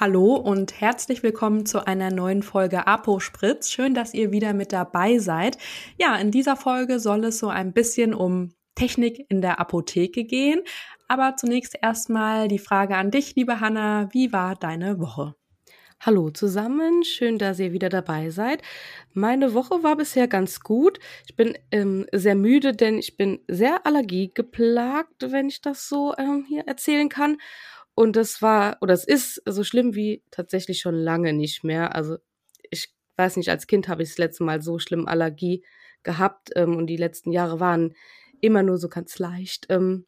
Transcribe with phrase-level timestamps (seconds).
[0.00, 3.68] Hallo und herzlich willkommen zu einer neuen Folge Apo Spritz.
[3.68, 5.58] Schön, dass ihr wieder mit dabei seid.
[5.98, 10.60] Ja, in dieser Folge soll es so ein bisschen um Technik in der Apotheke gehen.
[11.08, 14.08] Aber zunächst erstmal die Frage an dich, liebe Hanna.
[14.12, 15.34] Wie war deine Woche?
[16.00, 18.62] Hallo zusammen, schön, dass ihr wieder dabei seid.
[19.14, 21.00] Meine Woche war bisher ganz gut.
[21.26, 26.44] Ich bin ähm, sehr müde, denn ich bin sehr allergiegeplagt, wenn ich das so ähm,
[26.46, 27.38] hier erzählen kann.
[27.98, 31.96] Und das war, oder es ist so schlimm wie tatsächlich schon lange nicht mehr.
[31.96, 32.18] Also
[32.70, 35.64] ich weiß nicht, als Kind habe ich das letzte Mal so schlimm Allergie
[36.04, 37.96] gehabt ähm, und die letzten Jahre waren
[38.40, 40.06] immer nur so ganz leicht ähm,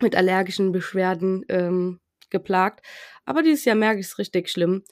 [0.00, 2.84] mit allergischen Beschwerden ähm, geplagt.
[3.24, 4.82] Aber dieses Jahr merke ich es richtig schlimm.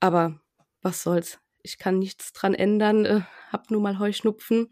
[0.00, 0.40] Aber
[0.80, 1.40] was soll's?
[1.62, 3.04] Ich kann nichts dran ändern.
[3.04, 3.20] Äh,
[3.52, 4.70] hab nur mal Heuschnupfen.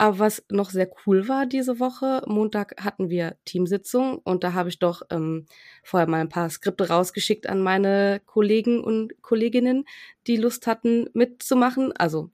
[0.00, 4.70] Aber was noch sehr cool war diese Woche, Montag hatten wir Teamsitzung und da habe
[4.70, 5.44] ich doch ähm,
[5.82, 9.84] vorher mal ein paar Skripte rausgeschickt an meine Kollegen und Kolleginnen,
[10.26, 11.92] die Lust hatten mitzumachen.
[11.92, 12.30] Also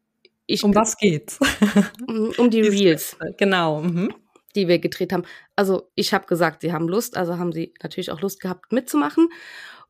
[0.47, 1.41] ich um was geht's?
[2.39, 3.17] um die Reels.
[3.37, 3.83] Genau.
[3.83, 4.14] Mhm.
[4.55, 5.25] Die wir gedreht haben.
[5.56, 9.28] Also ich habe gesagt, sie haben Lust, also haben sie natürlich auch Lust gehabt mitzumachen.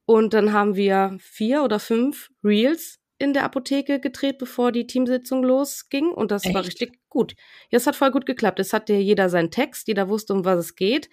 [0.06, 5.42] Und dann haben wir vier oder fünf Reels in der Apotheke gedreht, bevor die Teamsitzung
[5.42, 6.10] losging.
[6.10, 6.54] Und das Echt?
[6.54, 7.34] war richtig gut.
[7.70, 8.60] Ja, es hat voll gut geklappt.
[8.60, 11.08] Es hatte jeder seinen Text, jeder wusste, um was es geht.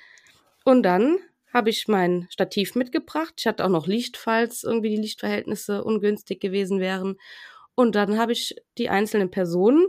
[0.66, 1.18] Und dann
[1.54, 3.36] habe ich mein Stativ mitgebracht.
[3.38, 7.18] Ich hatte auch noch Licht, falls irgendwie die Lichtverhältnisse ungünstig gewesen wären.
[7.76, 9.88] Und dann habe ich die einzelnen Personen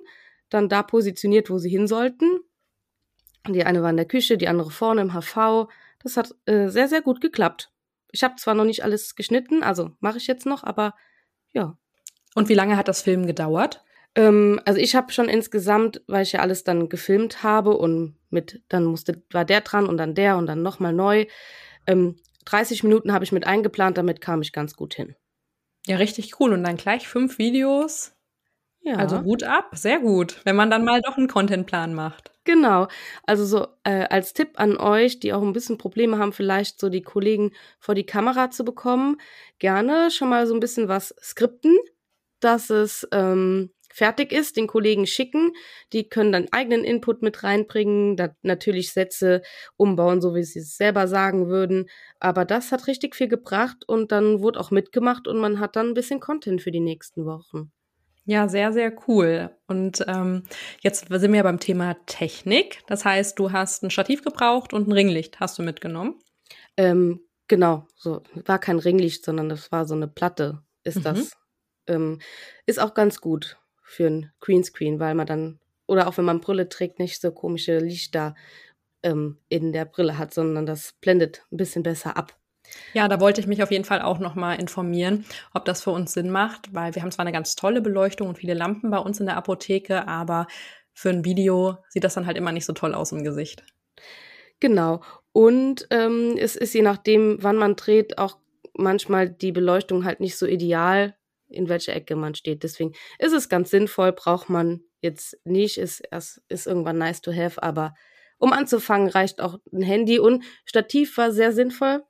[0.51, 2.41] dann da positioniert, wo sie hin sollten.
[3.49, 5.69] Die eine war in der Küche, die andere vorne im HV.
[6.03, 7.73] Das hat äh, sehr, sehr gut geklappt.
[8.11, 10.95] Ich habe zwar noch nicht alles geschnitten, also mache ich jetzt noch, aber
[11.53, 11.77] ja,
[12.35, 13.85] und wie lange hat das Film gedauert?
[14.15, 18.63] Ähm, also ich habe schon insgesamt, weil ich ja alles dann gefilmt habe und mit,
[18.69, 21.27] dann musste, war der dran und dann der und dann nochmal neu.
[21.87, 25.15] Ähm, 30 Minuten habe ich mit eingeplant, damit kam ich ganz gut hin.
[25.87, 26.53] Ja, richtig cool.
[26.53, 28.13] Und dann gleich fünf Videos.
[28.81, 28.97] Ja.
[28.97, 32.33] Also Hut ab, sehr gut, wenn man dann mal doch einen Contentplan macht.
[32.45, 32.89] Genau.
[33.27, 36.91] Also so äh, als Tipp an euch, die auch ein bisschen Probleme haben, vielleicht so
[36.91, 39.17] die Kollegen vor die Kamera zu bekommen,
[39.59, 41.75] gerne schon mal so ein bisschen was skripten
[42.45, 45.53] dass es ähm, fertig ist, den Kollegen schicken.
[45.93, 49.43] Die können dann eigenen Input mit reinbringen, da natürlich Sätze
[49.77, 51.89] umbauen, so wie sie es selber sagen würden.
[52.19, 55.89] Aber das hat richtig viel gebracht und dann wurde auch mitgemacht und man hat dann
[55.89, 57.71] ein bisschen Content für die nächsten Wochen.
[58.27, 59.51] Ja, sehr, sehr cool.
[59.69, 60.43] Und ähm,
[60.81, 62.83] jetzt sind wir beim Thema Technik.
[62.87, 66.19] Das heißt, du hast ein Stativ gebraucht und ein Ringlicht hast du mitgenommen.
[66.77, 71.03] Ähm, genau, so war kein Ringlicht, sondern das war so eine Platte, ist mhm.
[71.03, 71.33] das
[71.87, 72.21] ähm,
[72.67, 76.69] ist auch ganz gut für ein Greenscreen, weil man dann, oder auch wenn man Brille
[76.69, 78.35] trägt, nicht so komische Lichter
[79.03, 82.37] ähm, in der Brille hat, sondern das blendet ein bisschen besser ab.
[82.95, 86.13] Ja, da wollte ich mich auf jeden Fall auch nochmal informieren, ob das für uns
[86.13, 89.21] Sinn macht, weil wir haben zwar eine ganz tolle Beleuchtung und viele Lampen bei uns
[89.21, 90.47] in der Apotheke, aber
[90.95, 93.65] für ein Video sieht das dann halt immer nicht so toll aus im Gesicht.
[94.61, 95.03] Genau.
[95.33, 98.39] Und ähm, es ist je nachdem, wann man dreht, auch
[98.77, 101.17] manchmal die Beleuchtung halt nicht so ideal,
[101.49, 102.63] in welcher Ecke man steht.
[102.63, 107.33] Deswegen ist es ganz sinnvoll, braucht man jetzt nicht, ist erst ist irgendwann nice to
[107.33, 107.95] have, aber
[108.39, 112.03] um anzufangen reicht auch ein Handy und Stativ war sehr sinnvoll.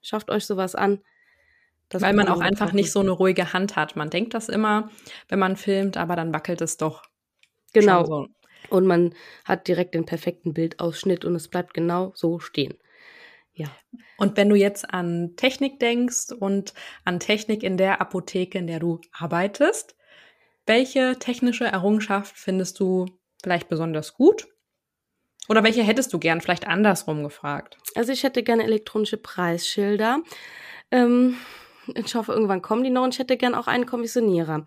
[0.00, 1.02] Schafft euch sowas an.
[1.90, 3.96] Weil man auch einfach nicht so eine ruhige Hand hat.
[3.96, 4.90] Man denkt das immer,
[5.28, 7.02] wenn man filmt, aber dann wackelt es doch.
[7.72, 8.04] Genau.
[8.04, 8.26] So.
[8.68, 9.14] Und man
[9.44, 12.74] hat direkt den perfekten Bildausschnitt und es bleibt genau so stehen.
[13.58, 13.66] Ja.
[14.18, 16.74] Und wenn du jetzt an Technik denkst und
[17.04, 19.96] an Technik in der Apotheke, in der du arbeitest,
[20.64, 23.06] welche technische Errungenschaft findest du
[23.42, 24.46] vielleicht besonders gut?
[25.48, 27.78] Oder welche hättest du gern vielleicht andersrum gefragt?
[27.96, 30.20] Also ich hätte gerne elektronische Preisschilder.
[30.92, 31.36] Ähm,
[31.94, 34.66] ich hoffe, irgendwann kommen die noch und ich hätte gern auch einen Kommissionierer.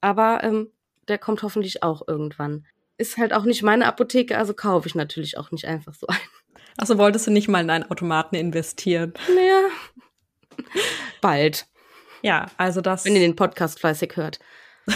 [0.00, 0.72] Aber ähm,
[1.06, 2.66] der kommt hoffentlich auch irgendwann.
[2.98, 6.18] Ist halt auch nicht meine Apotheke, also kaufe ich natürlich auch nicht einfach so einen.
[6.76, 9.14] Also wolltest du nicht mal in einen Automaten investieren?
[9.34, 9.68] Naja,
[11.20, 11.66] bald.
[12.22, 13.04] Ja, also das.
[13.04, 14.38] Wenn ihr den Podcast fleißig hört.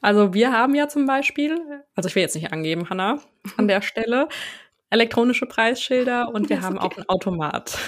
[0.00, 1.58] also wir haben ja zum Beispiel,
[1.94, 3.20] also ich will jetzt nicht angeben, Hanna,
[3.56, 4.28] an der Stelle,
[4.90, 6.86] elektronische Preisschilder und wir haben okay.
[6.86, 7.78] auch einen Automat.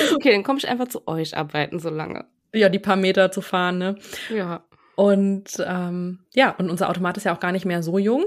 [0.00, 2.26] Ist okay, dann komme ich einfach zu euch arbeiten so lange.
[2.54, 3.96] Ja, die paar Meter zu fahren, ne?
[4.28, 4.64] Ja.
[4.94, 8.26] Und ähm, ja, und unser Automat ist ja auch gar nicht mehr so jung.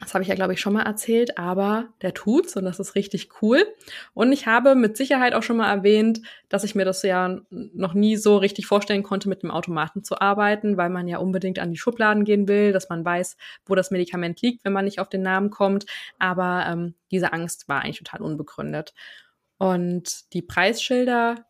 [0.00, 2.94] Das habe ich ja, glaube ich, schon mal erzählt, aber der tut's und das ist
[2.94, 3.66] richtig cool.
[4.14, 7.92] Und ich habe mit Sicherheit auch schon mal erwähnt, dass ich mir das ja noch
[7.92, 11.70] nie so richtig vorstellen konnte, mit dem Automaten zu arbeiten, weil man ja unbedingt an
[11.70, 13.36] die Schubladen gehen will, dass man weiß,
[13.66, 15.84] wo das Medikament liegt, wenn man nicht auf den Namen kommt.
[16.18, 18.94] Aber ähm, diese Angst war eigentlich total unbegründet.
[19.58, 21.44] Und die Preisschilder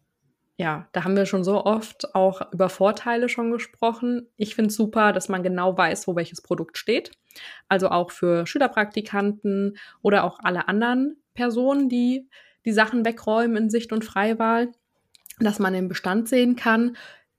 [0.61, 4.29] ja, da haben wir schon so oft auch über Vorteile schon gesprochen.
[4.37, 7.13] Ich finde es super, dass man genau weiß, wo welches Produkt steht.
[7.71, 12.29] Also auch für Schülerpraktikanten oder auch alle anderen Personen, die
[12.67, 14.71] die Sachen wegräumen in Sicht und Freiwahl,
[15.39, 16.95] dass man den Bestand sehen kann.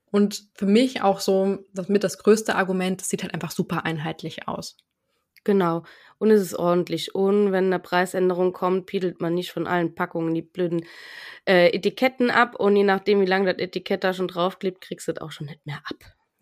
[0.09, 3.85] Und für mich auch so das mit das größte Argument, es sieht halt einfach super
[3.85, 4.77] einheitlich aus.
[5.43, 5.83] Genau.
[6.19, 7.15] Und es ist ordentlich.
[7.15, 10.85] Und wenn eine Preisänderung kommt, piedelt man nicht von allen Packungen die blöden
[11.45, 12.55] äh, Etiketten ab.
[12.55, 15.47] Und je nachdem, wie lange das Etikett da schon draufklebt, kriegst du das auch schon
[15.47, 15.95] nicht mehr ab.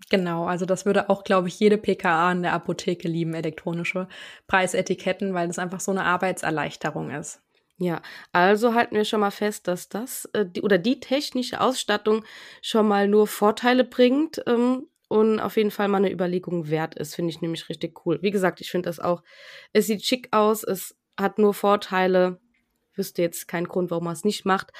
[0.09, 4.07] Genau, also das würde auch, glaube ich, jede PKA in der Apotheke lieben, elektronische
[4.47, 7.41] Preisetiketten, weil das einfach so eine Arbeitserleichterung ist.
[7.77, 8.01] Ja,
[8.33, 12.25] also halten wir schon mal fest, dass das äh, die, oder die technische Ausstattung
[12.61, 17.15] schon mal nur Vorteile bringt ähm, und auf jeden Fall mal eine Überlegung wert ist,
[17.15, 18.19] finde ich nämlich richtig cool.
[18.21, 19.23] Wie gesagt, ich finde das auch,
[19.73, 22.39] es sieht schick aus, es hat nur Vorteile.
[22.93, 24.71] Wüsste jetzt keinen Grund, warum man es nicht macht.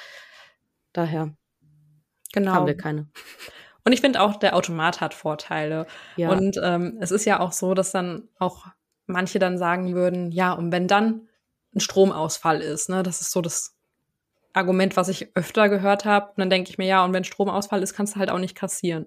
[0.92, 1.34] Daher
[2.32, 2.52] genau.
[2.52, 3.08] haben wir keine.
[3.84, 5.86] Und ich finde auch, der Automat hat Vorteile.
[6.16, 6.30] Ja.
[6.30, 8.66] Und ähm, es ist ja auch so, dass dann auch
[9.06, 11.28] manche dann sagen würden, ja, und wenn dann
[11.74, 13.76] ein Stromausfall ist, ne, das ist so das
[14.52, 16.28] Argument, was ich öfter gehört habe.
[16.28, 18.54] Und dann denke ich mir, ja, und wenn Stromausfall ist, kannst du halt auch nicht
[18.54, 19.06] kassieren.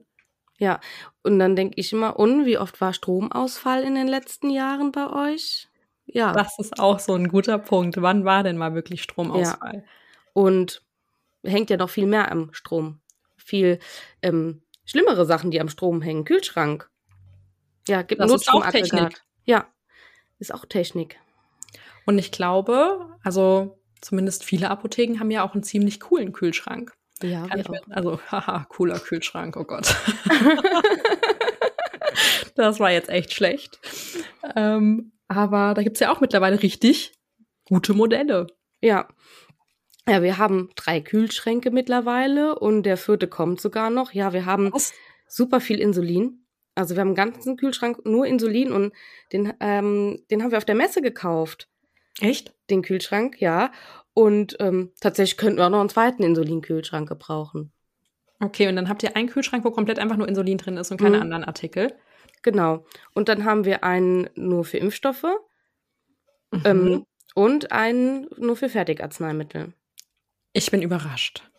[0.63, 0.79] Ja,
[1.23, 5.09] und dann denke ich immer, und wie oft war Stromausfall in den letzten Jahren bei
[5.09, 5.67] euch?
[6.05, 6.31] Ja.
[6.31, 8.01] Das ist auch so ein guter Punkt.
[8.01, 9.75] Wann war denn mal wirklich Stromausfall?
[9.75, 9.83] Ja.
[10.31, 10.81] Und
[11.43, 13.01] hängt ja noch viel mehr am Strom.
[13.35, 13.79] Viel
[14.21, 16.23] ähm, schlimmere Sachen, die am Strom hängen.
[16.23, 16.89] Kühlschrank.
[17.89, 19.21] Ja, gibt das Notstromaggregat.
[19.43, 19.67] Ja,
[20.39, 21.19] ist auch Technik.
[22.05, 26.93] Und ich glaube, also zumindest viele Apotheken haben ja auch einen ziemlich coolen Kühlschrank.
[27.23, 29.85] Ja, Kann ich mir, also, haha, cooler Kühlschrank, oh Gott.
[32.55, 33.79] das war jetzt echt schlecht.
[34.55, 37.13] Ähm, aber da gibt es ja auch mittlerweile richtig
[37.65, 38.47] gute Modelle.
[38.81, 39.07] Ja.
[40.07, 44.11] Ja, wir haben drei Kühlschränke mittlerweile und der vierte kommt sogar noch.
[44.11, 44.93] Ja, wir haben Was?
[45.29, 46.45] super viel Insulin.
[46.75, 48.93] Also wir haben einen ganzen Kühlschrank nur Insulin und
[49.31, 51.69] den, ähm, den haben wir auf der Messe gekauft.
[52.19, 52.53] Echt?
[52.69, 53.71] Den Kühlschrank, ja.
[54.13, 57.71] Und ähm, tatsächlich könnten wir auch noch einen zweiten Insulinkühlschrank gebrauchen.
[58.39, 60.99] Okay, und dann habt ihr einen Kühlschrank, wo komplett einfach nur Insulin drin ist und
[60.99, 61.23] keine mhm.
[61.23, 61.93] anderen Artikel.
[62.41, 62.85] Genau.
[63.13, 65.25] Und dann haben wir einen nur für Impfstoffe
[66.51, 66.61] mhm.
[66.65, 67.05] ähm,
[67.35, 69.73] und einen nur für Fertigarzneimittel.
[70.51, 71.49] Ich bin überrascht.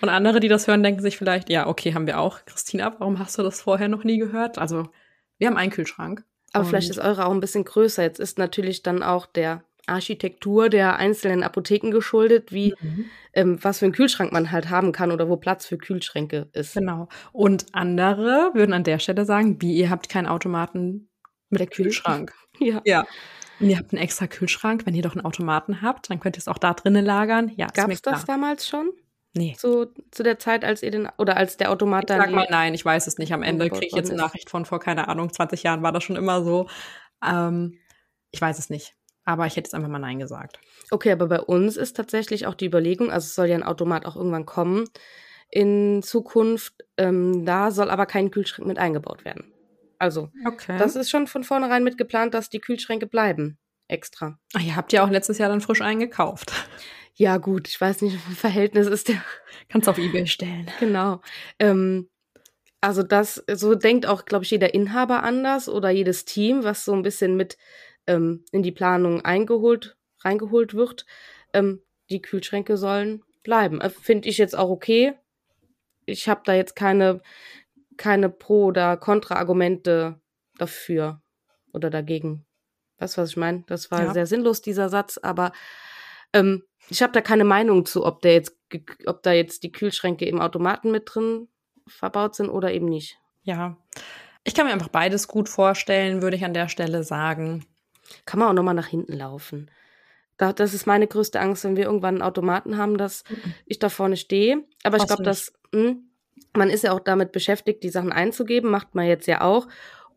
[0.00, 2.44] Und andere, die das hören, denken sich vielleicht, ja, okay, haben wir auch.
[2.44, 4.58] Christina, warum hast du das vorher noch nie gehört?
[4.58, 4.88] Also,
[5.38, 6.24] wir haben einen Kühlschrank.
[6.52, 8.02] Aber vielleicht ist eure auch ein bisschen größer.
[8.02, 13.04] Jetzt ist natürlich dann auch der Architektur der einzelnen Apotheken geschuldet, wie mhm.
[13.32, 16.74] ähm, was für einen Kühlschrank man halt haben kann oder wo Platz für Kühlschränke ist.
[16.74, 17.08] Genau.
[17.32, 21.08] Und andere würden an der Stelle sagen, wie ihr habt keinen Automaten
[21.50, 22.32] mit der Kühlschrank.
[22.58, 22.80] ja.
[22.84, 23.06] ja.
[23.60, 26.40] Und ihr habt einen extra Kühlschrank, wenn ihr doch einen Automaten habt, dann könnt ihr
[26.40, 27.52] es auch da drinnen lagern.
[27.56, 28.90] Ja, Gab es das damals schon?
[29.36, 29.54] Nee.
[29.58, 32.20] Zu, zu der Zeit, als ihr den, oder als der Automat ich dann.
[32.20, 33.32] Sag mal nein, ich weiß es nicht.
[33.32, 36.04] Am Ende kriege ich jetzt eine Nachricht von vor, keine Ahnung, 20 Jahren war das
[36.04, 36.68] schon immer so.
[37.24, 37.78] Ähm,
[38.30, 38.94] ich weiß es nicht.
[39.26, 40.60] Aber ich hätte jetzt einfach mal Nein gesagt.
[40.90, 44.06] Okay, aber bei uns ist tatsächlich auch die Überlegung, also es soll ja ein Automat
[44.06, 44.88] auch irgendwann kommen
[45.50, 46.84] in Zukunft.
[46.96, 49.52] Ähm, da soll aber kein Kühlschrank mit eingebaut werden.
[49.98, 50.78] Also, okay.
[50.78, 53.58] das ist schon von vornherein mit geplant, dass die Kühlschränke bleiben.
[53.88, 54.38] Extra.
[54.54, 56.52] Ach, ihr habt ja auch letztes Jahr dann frisch eingekauft.
[57.18, 59.22] Ja, gut, ich weiß nicht, wie Verhältnis ist der.
[59.70, 60.70] Kannst auf Ebay stellen.
[60.80, 61.22] Genau.
[61.58, 62.10] Ähm,
[62.82, 66.92] also das, so denkt auch, glaube ich, jeder Inhaber anders oder jedes Team, was so
[66.92, 67.56] ein bisschen mit
[68.06, 71.06] ähm, in die Planung eingeholt, reingeholt wird.
[71.52, 73.80] Ähm, die Kühlschränke sollen bleiben.
[73.80, 75.14] Äh, Finde ich jetzt auch okay.
[76.04, 77.20] Ich habe da jetzt keine,
[77.96, 80.20] keine Pro- oder Kontra-Argumente
[80.58, 81.20] dafür
[81.72, 82.46] oder dagegen.
[82.98, 83.64] Weißt du, was ich meine?
[83.66, 84.12] Das war ja.
[84.12, 85.52] sehr sinnlos, dieser Satz, aber
[86.32, 88.56] ähm, ich habe da keine Meinung zu, ob der jetzt,
[89.06, 91.48] ob da jetzt die Kühlschränke im Automaten mit drin
[91.86, 93.18] verbaut sind oder eben nicht.
[93.42, 93.76] Ja.
[94.44, 97.64] Ich kann mir einfach beides gut vorstellen, würde ich an der Stelle sagen.
[98.24, 99.70] Kann man auch nochmal nach hinten laufen.
[100.36, 103.24] Da, das ist meine größte Angst, wenn wir irgendwann einen Automaten haben, dass
[103.64, 104.64] ich da vorne stehe.
[104.82, 106.10] Aber ich glaube, dass mh, hm,
[106.54, 109.68] man ist ja auch damit beschäftigt, die Sachen einzugeben, macht man jetzt ja auch.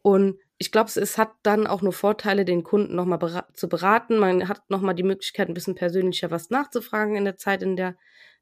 [0.02, 4.18] Und ich glaube, es hat dann auch nur Vorteile, den Kunden nochmal bera zu beraten.
[4.18, 7.96] Man hat nochmal die Möglichkeit, ein bisschen persönlicher was nachzufragen in der Zeit, in der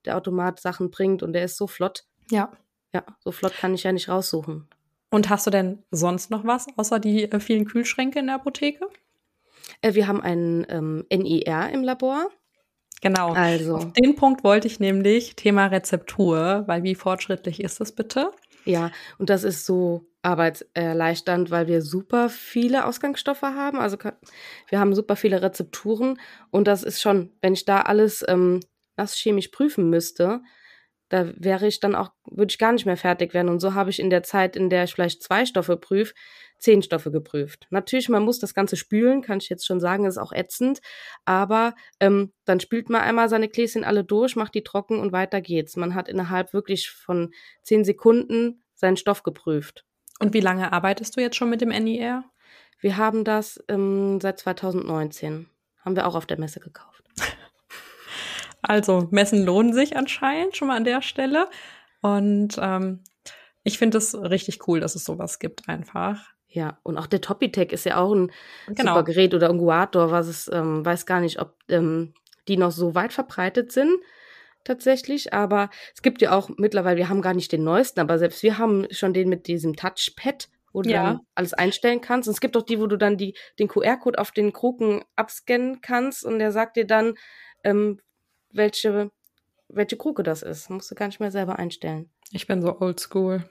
[0.06, 1.22] der Automat Sachen bringt.
[1.22, 2.06] Und der ist so flott.
[2.32, 2.52] Ja.
[2.94, 4.68] Ja, so flott kann ich ja nicht raussuchen.
[5.10, 8.88] Und hast du denn sonst noch was, außer die äh, vielen Kühlschränke in der Apotheke?
[9.82, 12.30] Äh, wir haben einen ähm, NIR im Labor.
[13.02, 13.34] Genau.
[13.34, 13.76] Also.
[13.76, 18.32] Auf den Punkt wollte ich nämlich Thema Rezeptur, weil wie fortschrittlich ist das bitte?
[18.66, 23.80] Ja, und das ist so arbeitserleichternd, weil wir super viele Ausgangsstoffe haben.
[23.80, 23.98] Also
[24.68, 26.20] wir haben super viele Rezepturen
[26.52, 28.60] und das ist schon, wenn ich da alles ähm,
[28.98, 30.42] chemisch prüfen müsste,
[31.10, 33.50] da wäre ich dann auch, würde ich gar nicht mehr fertig werden.
[33.50, 36.14] Und so habe ich in der Zeit, in der ich vielleicht zwei Stoffe prüfe,
[36.60, 37.68] zehn Stoffe geprüft.
[37.70, 40.80] Natürlich, man muss das Ganze spülen, kann ich jetzt schon sagen, ist auch ätzend.
[41.26, 45.42] Aber ähm, dann spült man einmal seine Gläschen alle durch, macht die trocken und weiter
[45.42, 45.76] geht's.
[45.76, 47.34] Man hat innerhalb wirklich von
[47.64, 49.86] zehn Sekunden seinen Stoff geprüft.
[50.20, 52.24] Und wie lange arbeitest du jetzt schon mit dem NIR?
[52.80, 55.48] Wir haben das ähm, seit 2019.
[55.84, 57.04] Haben wir auch auf der Messe gekauft.
[58.64, 61.48] Also Messen lohnen sich anscheinend schon mal an der Stelle.
[62.02, 63.04] Und ähm,
[63.64, 66.34] ich finde es richtig cool, dass es sowas gibt einfach.
[66.50, 68.32] Ja, und auch der Topitech ist ja auch ein
[68.68, 68.94] genau.
[68.94, 72.14] super Gerät oder ein Guator, was es, ähm, weiß gar nicht, ob ähm,
[72.48, 73.92] die noch so weit verbreitet sind
[74.68, 78.44] tatsächlich, aber es gibt ja auch mittlerweile, wir haben gar nicht den neuesten, aber selbst
[78.44, 81.22] wir haben schon den mit diesem Touchpad, wo du ja.
[81.36, 82.28] alles einstellen kannst.
[82.28, 85.82] Und es gibt auch die, wo du dann die, den QR-Code auf den Kruken abscannen
[85.82, 87.16] kannst und der sagt dir dann,
[87.64, 88.00] ähm,
[88.52, 89.12] welche,
[89.70, 90.70] welche Kruke das ist.
[90.70, 92.10] Musst du gar nicht mehr selber einstellen.
[92.32, 93.50] Ich bin so oldschool.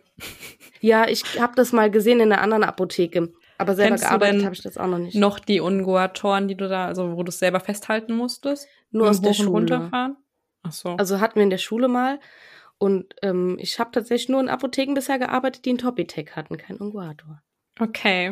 [0.80, 3.32] Ja, ich habe das mal gesehen in einer anderen Apotheke.
[3.58, 5.14] Aber selber Kennst gearbeitet habe ich das auch noch nicht.
[5.14, 8.68] Noch die Unguatoren, die du da, also wo du es selber festhalten musstest?
[8.90, 9.50] Nur aus der Schule.
[9.50, 10.16] runterfahren?
[10.62, 10.90] Ach so.
[10.90, 12.20] Also hatten wir in der Schule mal.
[12.78, 16.76] Und ähm, ich habe tatsächlich nur in Apotheken bisher gearbeitet, die einen Topitec hatten, kein
[16.76, 17.42] Unguator.
[17.80, 18.30] Okay.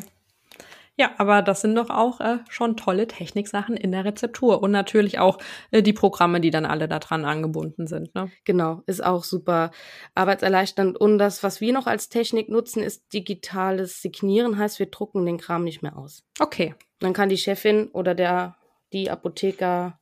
[0.97, 5.19] Ja, aber das sind doch auch äh, schon tolle Techniksachen in der Rezeptur und natürlich
[5.19, 5.39] auch
[5.73, 8.15] äh, die Programme, die dann alle daran angebunden sind.
[8.15, 8.31] Ne?
[8.45, 9.73] Genau, ist auch super
[10.15, 10.97] arbeitserleichternd.
[10.97, 15.39] Und das, was wir noch als Technik nutzen, ist digitales Signieren, heißt, wir drucken den
[15.39, 16.23] Kram nicht mehr aus.
[16.39, 16.77] Okay.
[17.01, 18.57] Dann kann die Chefin oder der
[18.93, 19.95] die Apothekerin,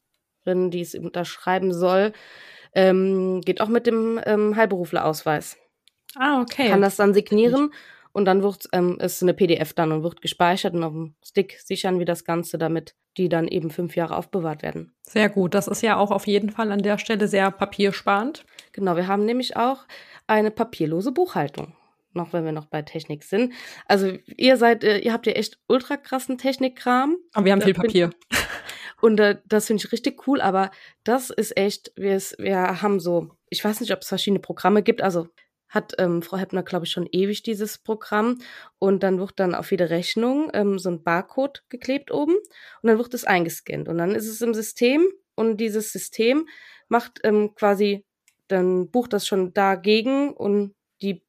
[0.45, 2.13] die es unterschreiben soll,
[2.75, 5.57] ähm, geht auch mit dem ähm, Heilberuflerausweis.
[6.15, 6.69] Ah, okay.
[6.69, 7.71] Kann das dann signieren
[8.13, 11.59] und dann wird ähm, ist eine PDF dann und wird gespeichert und auf dem Stick
[11.61, 14.95] sichern wir das Ganze, damit die dann eben fünf Jahre aufbewahrt werden.
[15.03, 15.55] Sehr gut.
[15.55, 18.45] Das ist ja auch auf jeden Fall an der Stelle sehr papiersparend.
[18.73, 19.87] Genau, wir haben nämlich auch
[20.27, 21.75] eine papierlose Buchhaltung.
[22.15, 23.55] Noch wenn wir noch bei Technik sind.
[23.87, 27.17] Also ihr seid, äh, ihr habt ja echt ultra krassen Technikkram.
[27.33, 28.11] Aber wir haben viel Papier.
[29.01, 30.71] Und äh, das finde ich richtig cool, aber
[31.03, 35.03] das ist echt, wir, wir haben so, ich weiß nicht, ob es verschiedene Programme gibt,
[35.03, 35.27] also
[35.73, 38.39] hat ähm, Frau Heppner, glaube ich, schon ewig dieses Programm.
[38.79, 42.99] Und dann wird dann auf jede Rechnung ähm, so ein Barcode geklebt oben und dann
[42.99, 43.89] wird es eingescannt.
[43.89, 46.47] Und dann ist es im System und dieses System
[46.89, 48.05] macht ähm, quasi,
[48.49, 51.25] dann bucht das schon dagegen und die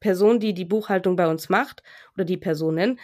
[0.00, 1.82] Person, die die Buchhaltung bei uns macht
[2.14, 2.98] oder die Personen,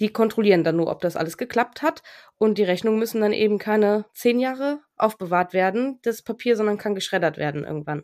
[0.00, 2.02] die kontrollieren dann nur, ob das alles geklappt hat.
[2.36, 6.96] Und die Rechnungen müssen dann eben keine zehn Jahre aufbewahrt werden, das Papier, sondern kann
[6.96, 8.02] geschreddert werden irgendwann.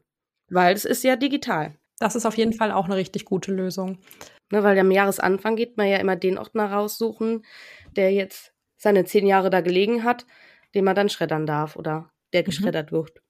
[0.49, 1.77] Weil es ist ja digital.
[2.03, 3.99] Das ist auf jeden Fall auch eine richtig gute Lösung.
[4.51, 7.45] Ne, weil am Jahresanfang geht man ja immer den Ordner raussuchen,
[7.95, 10.27] der jetzt seine zehn Jahre da gelegen hat,
[10.75, 12.47] den man dann schreddern darf oder der mhm.
[12.47, 12.97] geschreddert mhm.
[12.97, 13.23] wird.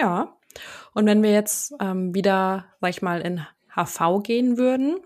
[0.00, 0.38] Ja.
[0.94, 5.00] Und wenn wir jetzt ähm, wieder, sag ich mal, in HV gehen würden,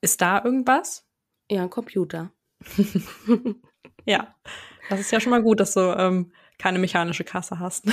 [0.00, 1.06] ist da irgendwas?
[1.48, 2.32] Ja, ein Computer.
[4.06, 4.34] ja,
[4.90, 7.86] das ist ja schon mal gut, dass du ähm, keine mechanische Kasse hast.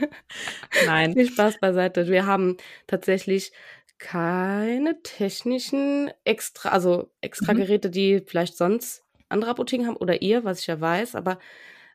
[0.86, 1.14] Nein.
[1.14, 2.08] Viel Spaß beiseite.
[2.08, 2.56] Wir haben
[2.86, 3.52] tatsächlich
[3.98, 7.58] keine technischen extra, also extra mhm.
[7.58, 11.38] Geräte, die vielleicht sonst andere Apotheken haben oder ihr, was ich ja weiß, aber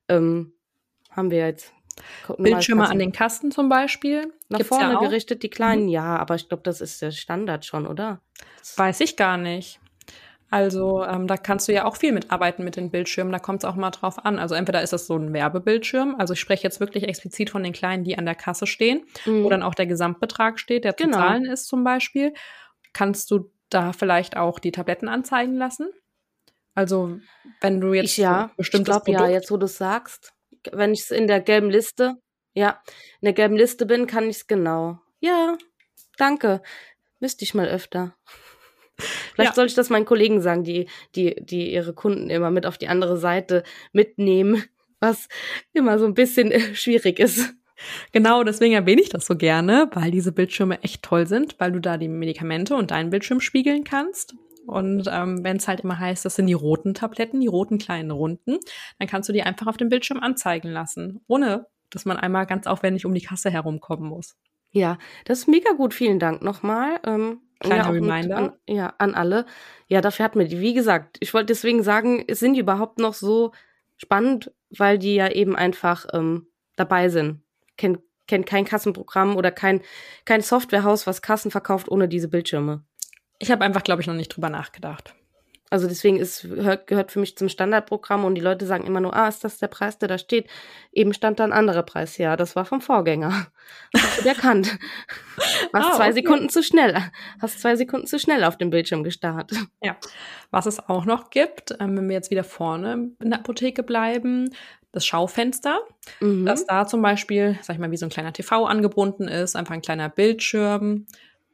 [0.07, 0.53] ähm,
[1.11, 1.73] haben wir jetzt.
[2.37, 4.31] Bildschirme an den Kasten zum Beispiel.
[4.49, 5.89] Nach Gibt's vorne ja gerichtet, die kleinen, mhm.
[5.89, 8.21] ja, aber ich glaube, das ist der Standard schon, oder?
[8.75, 9.79] Weiß ich gar nicht.
[10.49, 13.69] Also ähm, da kannst du ja auch viel mitarbeiten mit den Bildschirmen, da kommt es
[13.69, 14.39] auch mal drauf an.
[14.39, 17.73] Also entweder ist das so ein Werbebildschirm, also ich spreche jetzt wirklich explizit von den
[17.73, 19.43] kleinen, die an der Kasse stehen, mhm.
[19.43, 21.17] wo dann auch der Gesamtbetrag steht, der genau.
[21.17, 22.33] zu zahlen ist zum Beispiel.
[22.93, 25.89] Kannst du da vielleicht auch die Tabletten anzeigen lassen?
[26.73, 27.19] Also
[27.59, 30.33] wenn du jetzt ich, ja, bestimmtes ich glaube ja, jetzt wo du es sagst,
[30.71, 32.15] wenn ich es in der gelben Liste,
[32.53, 32.81] ja,
[33.19, 34.99] in der gelben Liste bin, kann ich es genau.
[35.19, 35.57] Ja,
[36.17, 36.61] danke.
[37.19, 38.15] Müsste ich mal öfter.
[39.33, 39.55] Vielleicht ja.
[39.55, 42.87] soll ich das meinen Kollegen sagen, die, die, die ihre Kunden immer mit auf die
[42.87, 44.63] andere Seite mitnehmen,
[44.99, 45.27] was
[45.73, 47.53] immer so ein bisschen äh, schwierig ist.
[48.11, 51.79] Genau, deswegen erwähne ich das so gerne, weil diese Bildschirme echt toll sind, weil du
[51.79, 54.35] da die Medikamente und deinen Bildschirm spiegeln kannst.
[54.65, 58.11] Und ähm, wenn es halt immer heißt, das sind die roten Tabletten, die roten kleinen
[58.11, 58.57] Runden,
[58.99, 62.67] dann kannst du die einfach auf dem Bildschirm anzeigen lassen, ohne dass man einmal ganz
[62.67, 64.35] aufwendig um die Kasse herumkommen muss.
[64.71, 65.93] Ja, das ist mega gut.
[65.93, 66.99] Vielen Dank nochmal.
[67.05, 68.37] Ähm, Kleiner ja, Reminder.
[68.37, 69.45] An, ja, an alle.
[69.87, 70.59] Ja, dafür hatten wir die.
[70.59, 73.51] Wie gesagt, ich wollte deswegen sagen, sind die überhaupt noch so
[73.97, 77.41] spannend, weil die ja eben einfach ähm, dabei sind.
[77.77, 79.81] Kennt, kennt kein Kassenprogramm oder kein,
[80.25, 82.83] kein Softwarehaus, was Kassen verkauft ohne diese Bildschirme.
[83.39, 85.15] Ich habe einfach, glaube ich, noch nicht drüber nachgedacht.
[85.69, 89.15] Also deswegen ist, gehört, gehört für mich zum Standardprogramm und die Leute sagen immer nur,
[89.15, 90.47] ah, ist das der Preis, der da steht?
[90.93, 92.17] Eben stand da ein anderer Preis.
[92.17, 93.47] Ja, das war vom Vorgänger.
[93.93, 94.77] Hast du erkannt.
[95.73, 96.13] Hast ah, zwei okay.
[96.13, 96.97] Sekunden zu schnell,
[97.39, 99.59] hast zwei Sekunden zu schnell auf dem Bildschirm gestartet.
[99.83, 99.95] Ja.
[100.49, 104.49] Was es auch noch gibt, ähm, wenn wir jetzt wieder vorne in der Apotheke bleiben,
[104.91, 105.79] das Schaufenster,
[106.19, 106.45] mhm.
[106.45, 109.73] dass da zum Beispiel, sag ich mal, wie so ein kleiner TV angebunden ist, einfach
[109.73, 111.05] ein kleiner Bildschirm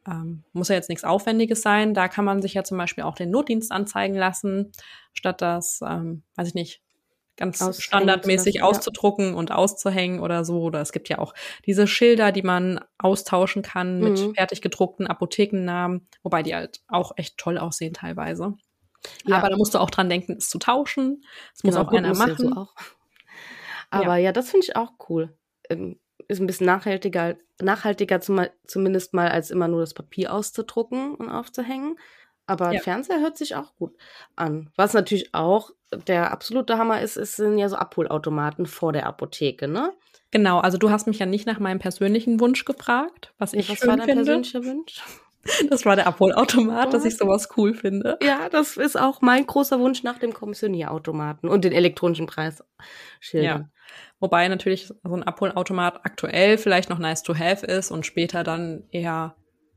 [0.07, 1.93] ähm, muss ja jetzt nichts Aufwendiges sein.
[1.93, 4.71] Da kann man sich ja zum Beispiel auch den Notdienst anzeigen lassen,
[5.13, 6.81] statt das, ähm, weiß ich nicht,
[7.35, 9.35] ganz Aushängen standardmäßig lassen, auszudrucken ja.
[9.35, 10.61] und auszuhängen oder so.
[10.61, 11.33] Oder es gibt ja auch
[11.65, 14.35] diese Schilder, die man austauschen kann mit mhm.
[14.35, 18.53] fertig gedruckten Apothekennamen, wobei die halt auch echt toll aussehen teilweise.
[19.25, 19.37] Ja.
[19.37, 21.23] Aber da musst du auch dran denken, es zu tauschen.
[21.53, 22.37] Das muss genau, auch einer machen.
[22.37, 22.73] So auch.
[23.89, 25.35] Aber ja, ja das finde ich auch cool.
[25.69, 31.15] Ähm, ist ein bisschen nachhaltiger, nachhaltiger zum, zumindest mal, als immer nur das Papier auszudrucken
[31.15, 31.97] und aufzuhängen.
[32.45, 32.81] Aber ja.
[32.81, 33.95] Fernseher hört sich auch gut
[34.35, 34.69] an.
[34.75, 35.71] Was natürlich auch
[36.07, 39.93] der absolute Hammer ist, ist sind ja so Abholautomaten vor der Apotheke, ne?
[40.31, 43.77] Genau, also du hast mich ja nicht nach meinem persönlichen Wunsch gefragt, was ich was
[43.77, 44.23] schön war dein finde.
[44.23, 45.01] persönlicher Wunsch?
[45.69, 48.17] Das war der Abholautomat, dass ich sowas cool finde.
[48.23, 52.63] Ja, das ist auch mein großer Wunsch nach dem Kommissionierautomaten und den elektronischen Preisschildern.
[53.33, 53.69] Ja.
[54.19, 58.83] Wobei natürlich so ein Abholautomat aktuell vielleicht noch nice to have ist und später dann
[58.91, 59.35] eher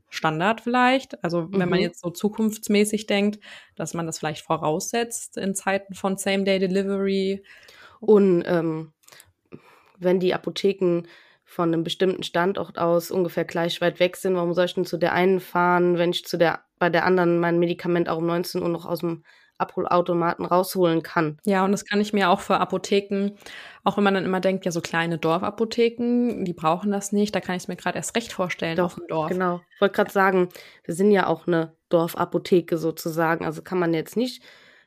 [0.09, 1.23] Standard vielleicht.
[1.23, 1.69] Also wenn mhm.
[1.69, 3.39] man jetzt so zukunftsmäßig denkt,
[3.75, 7.43] dass man das vielleicht voraussetzt in Zeiten von Same-Day-Delivery.
[7.99, 8.93] Und ähm,
[9.97, 11.03] wenn die Apotheken
[11.43, 14.97] von einem bestimmten Standort aus ungefähr gleich weit weg sind, warum soll ich denn zu
[14.97, 18.61] der einen fahren, wenn ich zu der bei der anderen mein Medikament auch um 19
[18.61, 19.23] Uhr noch aus dem
[19.57, 21.39] Abholautomaten rausholen kann.
[21.45, 23.31] Ja, und das kann ich mir auch für Apotheken,
[23.83, 27.39] auch wenn man dann immer denkt, ja, so kleine Dorfapotheken, die brauchen das nicht, da
[27.39, 29.29] kann ich es mir gerade erst recht vorstellen Doch, auf dem Dorf.
[29.29, 29.61] Genau.
[29.75, 30.49] Ich wollte gerade sagen,
[30.83, 34.43] wir sind ja auch eine Dorfapotheke sozusagen, also kann man jetzt nicht,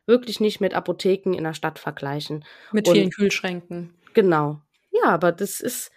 [0.07, 2.45] wirklich nicht mit Apotheken in der Stadt vergleichen.
[2.73, 3.95] Mit und, vielen Kühlschränken.
[4.15, 4.61] Genau.
[4.91, 5.91] Ja, aber das ist,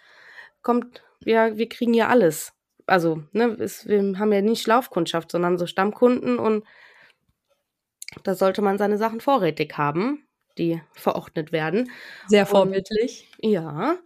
[0.62, 2.52] kommt, ja, wir kriegen ja alles.
[2.86, 6.64] Also, ne, ist, wir haben ja nicht Laufkundschaft, sondern so Stammkunden und
[8.22, 10.26] da sollte man seine Sachen vorrätig haben,
[10.58, 11.90] die verordnet werden.
[12.28, 13.28] Sehr vorbildlich.
[13.42, 13.96] Und, ja.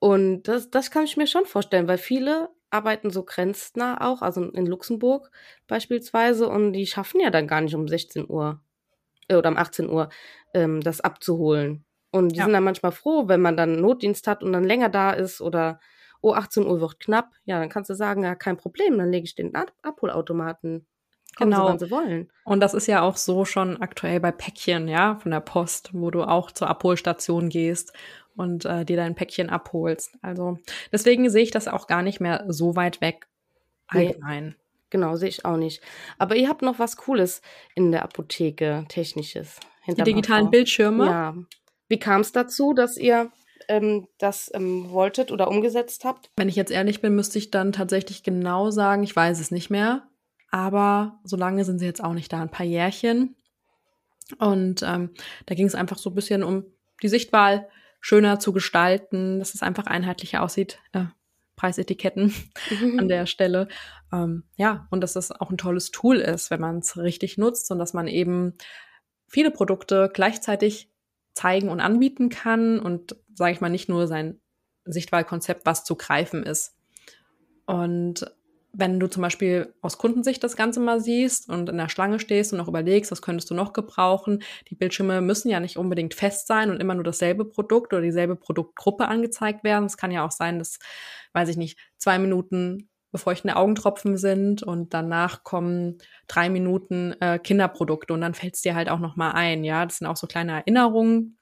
[0.00, 4.42] Und das, das kann ich mir schon vorstellen, weil viele arbeiten so grenznah auch, also
[4.42, 5.30] in Luxemburg
[5.68, 8.60] beispielsweise, und die schaffen ja dann gar nicht um 16 Uhr
[9.28, 10.08] äh, oder um 18 Uhr
[10.54, 11.84] ähm, das abzuholen.
[12.10, 12.44] Und die ja.
[12.44, 15.80] sind dann manchmal froh, wenn man dann Notdienst hat und dann länger da ist oder
[16.20, 17.30] oh, 18 Uhr wird knapp.
[17.44, 20.86] Ja, dann kannst du sagen, ja, kein Problem, dann lege ich den Ab Abholautomaten
[21.44, 21.66] genau.
[21.66, 22.30] Sie, wann sie wollen.
[22.44, 26.10] Und das ist ja auch so schon aktuell bei Päckchen, ja, von der Post, wo
[26.10, 27.92] du auch zur Abholstation gehst
[28.36, 30.16] und äh, dir dein Päckchen abholst.
[30.22, 30.58] Also
[30.90, 33.26] deswegen sehe ich das auch gar nicht mehr so weit weg
[33.88, 34.46] allgemein.
[34.46, 34.54] Nee,
[34.90, 35.82] genau, sehe ich auch nicht.
[36.18, 37.42] Aber ihr habt noch was Cooles
[37.74, 39.60] in der Apotheke, technisches.
[39.86, 41.06] Die digitalen Bildschirme.
[41.06, 41.34] Ja.
[41.88, 43.30] Wie kam es dazu, dass ihr
[43.68, 46.30] ähm, das ähm, wolltet oder umgesetzt habt?
[46.36, 49.70] Wenn ich jetzt ehrlich bin, müsste ich dann tatsächlich genau sagen, ich weiß es nicht
[49.70, 50.06] mehr.
[50.52, 53.34] Aber so lange sind sie jetzt auch nicht da, ein paar Jährchen.
[54.38, 55.10] Und ähm,
[55.46, 56.64] da ging es einfach so ein bisschen um
[57.02, 57.68] die Sichtwahl
[58.00, 60.78] schöner zu gestalten, dass es einfach einheitlicher aussieht.
[60.92, 61.06] Äh,
[61.56, 62.34] Preisetiketten
[62.98, 63.68] an der Stelle.
[64.12, 67.70] Ähm, ja, und dass das auch ein tolles Tool ist, wenn man es richtig nutzt
[67.70, 68.54] und dass man eben
[69.28, 70.90] viele Produkte gleichzeitig
[71.34, 74.40] zeigen und anbieten kann und, sage ich mal, nicht nur sein
[74.84, 76.76] Sichtwahlkonzept, was zu greifen ist.
[77.64, 78.26] Und
[78.72, 82.52] wenn du zum Beispiel aus Kundensicht das Ganze mal siehst und in der Schlange stehst
[82.52, 86.46] und noch überlegst, was könntest du noch gebrauchen, die Bildschirme müssen ja nicht unbedingt fest
[86.46, 89.84] sein und immer nur dasselbe Produkt oder dieselbe Produktgruppe angezeigt werden.
[89.84, 90.78] Es kann ja auch sein, dass,
[91.34, 98.14] weiß ich nicht, zwei Minuten befeuchtende Augentropfen sind und danach kommen drei Minuten äh, Kinderprodukte
[98.14, 99.64] und dann fällt es dir halt auch noch mal ein.
[99.64, 101.36] Ja, das sind auch so kleine Erinnerungen,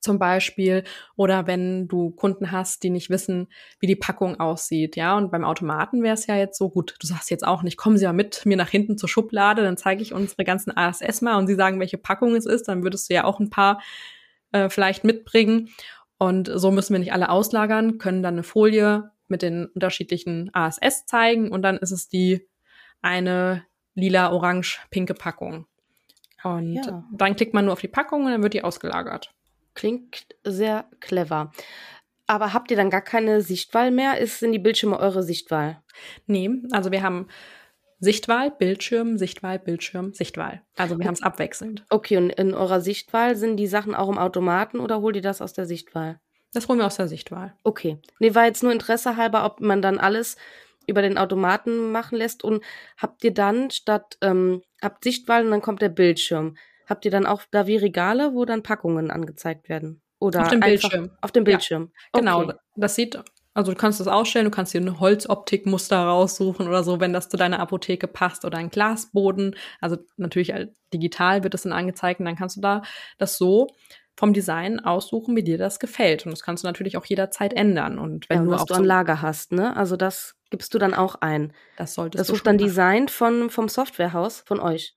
[0.00, 0.84] zum Beispiel
[1.16, 5.16] oder wenn du Kunden hast, die nicht wissen, wie die Packung aussieht, ja.
[5.16, 6.94] Und beim Automaten wäre es ja jetzt so gut.
[7.00, 9.76] Du sagst jetzt auch nicht, kommen Sie ja mit mir nach hinten zur Schublade, dann
[9.76, 13.10] zeige ich unsere ganzen ASS mal und Sie sagen, welche Packung es ist, dann würdest
[13.10, 13.80] du ja auch ein paar
[14.52, 15.70] äh, vielleicht mitbringen.
[16.18, 21.06] Und so müssen wir nicht alle auslagern, können dann eine Folie mit den unterschiedlichen ASS
[21.06, 22.46] zeigen und dann ist es die
[23.00, 25.66] eine lila, orange, pinke Packung.
[26.42, 27.04] Und ja.
[27.12, 29.32] dann klickt man nur auf die Packung und dann wird die ausgelagert.
[29.74, 31.52] Klingt sehr clever.
[32.26, 34.18] Aber habt ihr dann gar keine Sichtwahl mehr?
[34.18, 35.82] Ist, sind die Bildschirme eure Sichtwahl?
[36.26, 37.26] Nee, also wir haben
[37.98, 40.62] Sichtwahl, Bildschirm, Sichtwahl, Bildschirm, Sichtwahl.
[40.76, 41.84] Also wir haben es abwechselnd.
[41.90, 45.42] Okay, und in eurer Sichtwahl sind die Sachen auch im Automaten oder holt ihr das
[45.42, 46.18] aus der Sichtwahl?
[46.52, 47.54] Das holen wir aus der Sichtwahl.
[47.62, 47.98] Okay.
[48.18, 50.36] Nee, war jetzt nur Interesse halber, ob man dann alles
[50.86, 52.64] über den Automaten machen lässt und
[52.96, 56.56] habt ihr dann statt, ähm, habt Sichtwahl und dann kommt der Bildschirm.
[56.90, 60.02] Habt ihr dann auch da wie Regale, wo dann Packungen angezeigt werden?
[60.18, 61.10] Oder auf dem Bildschirm.
[61.20, 61.92] Auf dem Bildschirm.
[62.12, 62.42] Ja, genau.
[62.42, 62.54] Okay.
[62.74, 63.18] Das sieht,
[63.54, 67.28] also du kannst das ausstellen, du kannst dir ein Holzoptikmuster raussuchen oder so, wenn das
[67.28, 69.54] zu deiner Apotheke passt oder ein Glasboden.
[69.80, 70.52] Also natürlich
[70.92, 72.82] digital wird es dann angezeigt und dann kannst du da
[73.18, 73.68] das so
[74.16, 76.26] vom Design aussuchen, wie dir das gefällt.
[76.26, 77.98] Und das kannst du natürlich auch jederzeit ändern.
[77.98, 79.76] Und wenn ja, du was auch du an Lager hast, ne?
[79.76, 81.52] Also das gibst du dann auch ein.
[81.76, 82.32] Das solltest das du.
[82.32, 84.96] Das ist dann Design von, vom Softwarehaus von euch.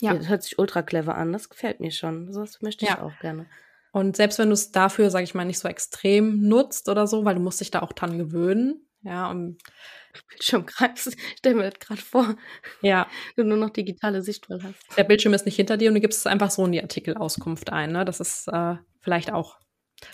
[0.00, 0.14] Ja.
[0.14, 1.32] Das hört sich ultra clever an.
[1.32, 2.32] Das gefällt mir schon.
[2.32, 3.02] Das möchte ich Ja.
[3.02, 3.46] auch gerne.
[3.92, 7.24] Und selbst wenn du es dafür, sage ich mal, nicht so extrem nutzt oder so,
[7.24, 8.84] weil du musst dich da auch dran gewöhnen.
[9.02, 9.58] Ja, und
[10.28, 11.06] Bildschirmkreis.
[11.08, 12.36] Ich stell mir das gerade vor,
[12.82, 14.76] ja, du nur noch digitale Sichtwahl hast.
[14.96, 17.70] der Bildschirm ist nicht hinter dir und du gibst es einfach so in die Artikelauskunft
[17.72, 17.92] ein.
[17.92, 18.04] Ne?
[18.04, 19.58] Das ist äh, vielleicht auch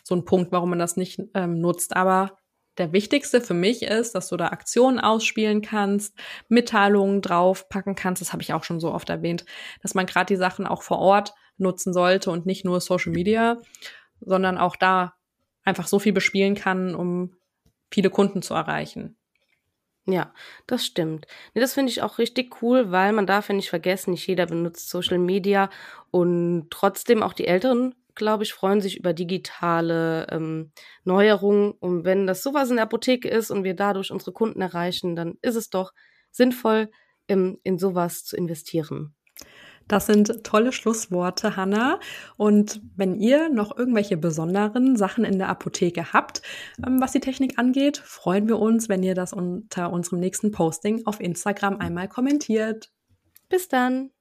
[0.03, 1.97] so ein Punkt, warum man das nicht ähm, nutzt.
[1.97, 2.39] Aber
[2.79, 6.17] der wichtigste für mich ist, dass du da Aktionen ausspielen kannst,
[6.49, 8.21] Mitteilungen draufpacken kannst.
[8.21, 9.45] Das habe ich auch schon so oft erwähnt,
[9.83, 13.59] dass man gerade die Sachen auch vor Ort nutzen sollte und nicht nur Social Media,
[14.21, 15.15] sondern auch da
[15.63, 17.37] einfach so viel bespielen kann, um
[17.91, 19.17] viele Kunden zu erreichen.
[20.07, 20.35] Ja,
[20.67, 21.27] das stimmt.
[21.55, 24.47] Nee, das finde ich auch richtig cool, weil man darf ja nicht vergessen, nicht jeder
[24.47, 25.71] benutzt Social Media
[26.11, 30.73] und trotzdem auch die Älteren, glaube ich, freuen sich über digitale ähm,
[31.05, 31.73] Neuerungen.
[31.73, 35.35] Und wenn das sowas in der Apotheke ist und wir dadurch unsere Kunden erreichen, dann
[35.43, 35.93] ist es doch
[36.31, 36.91] sinnvoll,
[37.29, 39.15] ähm, in sowas zu investieren.
[39.87, 42.01] Das sind tolle Schlussworte, Hanna.
[42.37, 46.41] Und wenn ihr noch irgendwelche besonderen Sachen in der Apotheke habt,
[46.87, 51.05] ähm, was die Technik angeht, freuen wir uns, wenn ihr das unter unserem nächsten Posting
[51.07, 52.91] auf Instagram einmal kommentiert.
[53.49, 54.15] Bis dann.